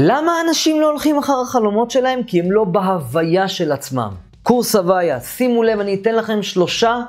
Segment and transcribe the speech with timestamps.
[0.00, 2.22] למה אנשים לא הולכים אחר החלומות שלהם?
[2.22, 4.10] כי הם לא בהוויה של עצמם.
[4.42, 7.00] קורס הוויה, שימו לב, אני אתן לכם שלושה,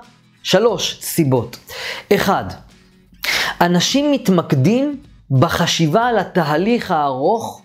[0.44, 1.58] שלוש סיבות.
[2.16, 2.44] אחד,
[3.62, 7.62] אנשים מתמקדים בחשיבה על התהליך הארוך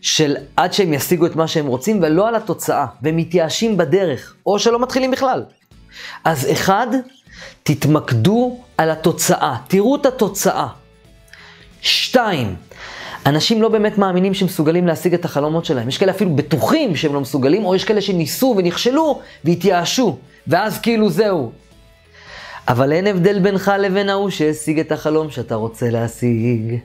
[0.00, 4.58] של עד שהם ישיגו את מה שהם רוצים, ולא על התוצאה, והם מתייאשים בדרך, או
[4.58, 5.44] שלא מתחילים בכלל.
[6.24, 6.86] אז אחד,
[7.62, 10.66] תתמקדו על התוצאה, תראו את התוצאה.
[11.80, 12.56] שתיים,
[13.28, 15.88] אנשים לא באמת מאמינים שהם מסוגלים להשיג את החלומות שלהם.
[15.88, 21.10] יש כאלה אפילו בטוחים שהם לא מסוגלים, או יש כאלה שניסו ונכשלו והתייאשו, ואז כאילו
[21.10, 21.50] זהו.
[22.68, 26.78] אבל אין הבדל בינך לבין ההוא שהשיג את החלום שאתה רוצה להשיג.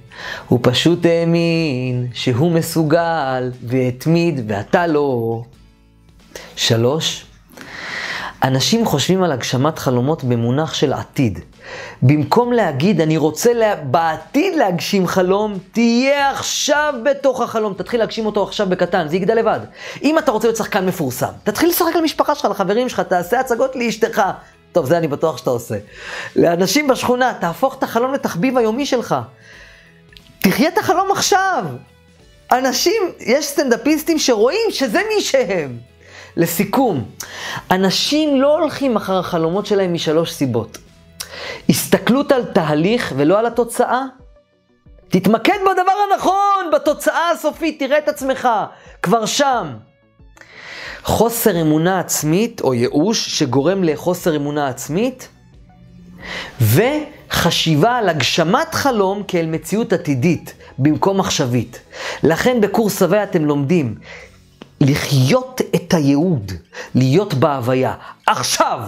[0.47, 5.41] הוא פשוט האמין שהוא מסוגל והתמיד ואתה לא.
[6.55, 7.25] שלוש,
[8.43, 11.39] אנשים חושבים על הגשמת חלומות במונח של עתיד.
[12.01, 13.75] במקום להגיד, אני רוצה לה...
[13.75, 17.73] בעתיד להגשים חלום, תהיה עכשיו בתוך החלום.
[17.73, 19.59] תתחיל להגשים אותו עכשיו בקטן, זה יגדל לבד.
[20.03, 24.21] אם אתה רוצה להיות שחקן מפורסם, תתחיל לשחק למשפחה שלך, לחברים שלך, תעשה הצגות לאשתך.
[24.71, 25.75] טוב, זה אני בטוח שאתה עושה.
[26.35, 29.15] לאנשים בשכונה, תהפוך את החלום לתחביב היומי שלך.
[30.41, 31.65] תחיה את החלום עכשיו.
[32.51, 35.92] אנשים, יש סטנדאפיסטים שרואים שזה מי שהם.
[36.37, 37.03] לסיכום,
[37.71, 40.77] אנשים לא הולכים אחר החלומות שלהם משלוש סיבות.
[41.69, 44.01] הסתכלות על תהליך ולא על התוצאה.
[45.09, 48.49] תתמקד בדבר הנכון, בתוצאה הסופית, תראה את עצמך,
[49.01, 49.67] כבר שם.
[51.03, 55.29] חוסר אמונה עצמית או ייאוש שגורם לחוסר אמונה עצמית,
[56.61, 61.79] וחשיבה על הגשמת חלום כאל מציאות עתידית במקום עכשווית.
[62.23, 63.95] לכן בקורס הווה אתם לומדים
[64.83, 66.51] לחיות את הייעוד,
[66.95, 67.93] להיות בהוויה,
[68.27, 68.79] עכשיו,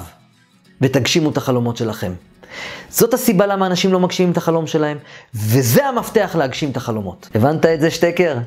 [0.82, 2.14] ותגשימו את החלומות שלכם.
[2.90, 4.98] זאת הסיבה למה אנשים לא מגשימים את החלום שלהם,
[5.34, 7.30] וזה המפתח להגשים את החלומות.
[7.36, 8.38] הבנת את זה, שטקר?